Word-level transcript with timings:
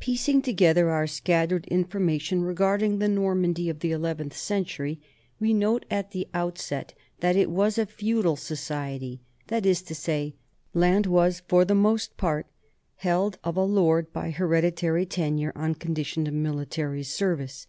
Piecing 0.00 0.42
together 0.42 0.90
our 0.90 1.06
scattered 1.06 1.64
information 1.66 2.42
regarding 2.42 2.98
the 2.98 3.08
Normandy 3.08 3.70
of 3.70 3.80
the 3.80 3.90
eleventh 3.90 4.36
century, 4.36 5.00
we 5.40 5.54
note 5.54 5.86
at 5.90 6.10
the 6.10 6.28
outset 6.34 6.92
that 7.20 7.36
it 7.36 7.48
was 7.48 7.78
a 7.78 7.86
feudal 7.86 8.36
society, 8.36 9.22
that 9.46 9.64
is 9.64 9.80
to 9.80 9.94
say, 9.94 10.34
land 10.74 11.06
was 11.06 11.40
for 11.48 11.64
the 11.64 11.74
most 11.74 12.18
part 12.18 12.46
held 12.96 13.38
of 13.42 13.56
a 13.56 13.64
lord 13.64 14.12
by 14.12 14.30
hereditary 14.30 15.06
tenure 15.06 15.54
on 15.56 15.74
condition 15.74 16.26
of 16.26 16.34
military 16.34 17.02
service. 17.02 17.66